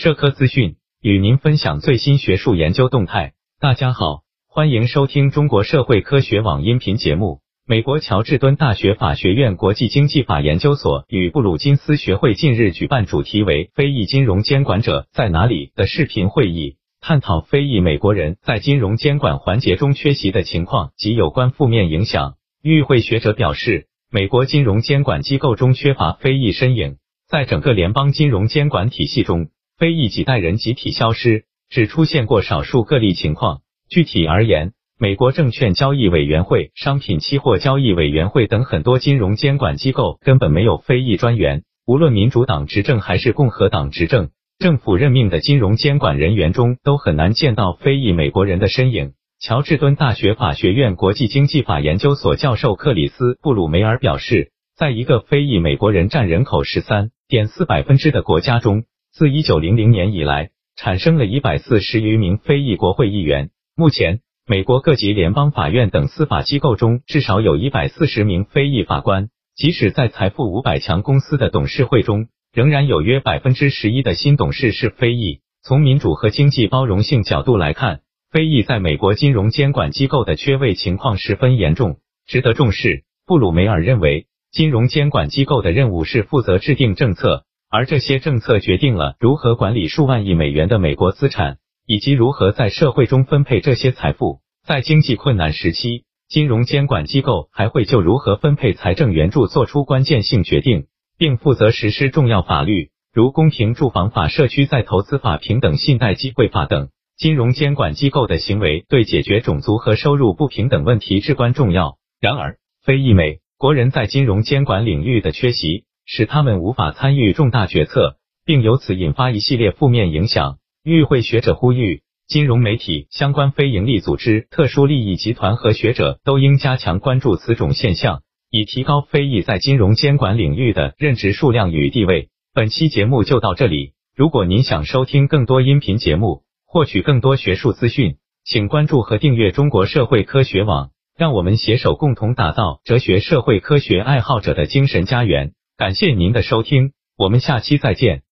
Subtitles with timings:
[0.00, 3.32] 社科资讯与您分享最新学术研究动态。
[3.58, 7.40] 大家好，欢迎收听中国社会科学网音频节目。
[7.66, 22.36] 美国乔治敦大学法学院国际经济法研究所与布鲁金斯学会近日举办主题为“非裔金融监管者在哪里”的视频会议，探讨非裔美国人在金融监管环节中缺席的情况及有关负面影响。
[22.62, 29.48] 与会学者表示，美国金融监管机构中缺乏非裔身影，在整个联邦金融监管体系中，
[29.78, 33.60] 非裔几代人集体消失，只出现过少数个例情况。
[33.88, 41.62] 具体而言，美国证券交易委员会、商品期货交易委员会等很多金融监管机构根本没有非裔专员。
[41.86, 49.12] 无论民主党执政还是共和党执政，政府任命的金融监管人员中都很难见到非裔美国人的身影。
[49.38, 58.82] 乔治敦大学法学院国际经济法研究所教授克里斯·布鲁梅尔表示，在一个非裔美国人占人口十三点四百分之的国家中，
[59.18, 63.50] 自一九零零年以来，产生了一百四十余名非裔国会议员。
[63.74, 75.40] 目前，美国各级联邦法院等司法机构中至少有一百四十名非裔法官，即使在财富五百强公司的董事会中，仍然有约百分之十一的新董事是非裔。
[75.64, 83.02] 从民主和经济包容性角度来看，非裔在美国金融监管机构的缺位情况十分严重，值得重视。
[83.26, 91.58] 布鲁梅尔认为，金融监管机构的任务是负责制定政策，而这些政策决定了如何管理数万亿美元的美国资产。
[91.90, 106.90] 以及如何在社会中分配这些财富，在经济困难时期，金融监管机构还会就如何分配财政援助做出关键性决定，并负责实施重要法律，如公平住房法、社区再投资法、平等信贷机会法等。
[107.16, 111.96] 金融监管机构的行为对解决种族和收入不平等问题至关重要。
[112.20, 120.56] 然而，非裔美国人在金融监管领域的缺席，使他们无法参与重大决策，并由此引发一系列负面影响。
[120.82, 132.30] 与会学者呼吁，金融媒体、相关非营利组织、特殊利益集团和学者都应加强关注此种现象，以提高非裔在金融监管领域的任职数量与地位。
[132.54, 133.92] 本期节目就到这里。
[134.16, 138.16] 如果您想收听更多音频节目，获取更多学术资讯，
[138.46, 140.90] 请关注和订阅中国社会科学网。
[141.18, 145.52] 让我们携手共同打造哲学社会科学爱好者的精神家园。
[145.78, 148.22] 感谢您的收听，我们下期再见。